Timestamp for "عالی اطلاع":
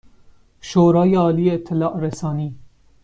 1.15-1.97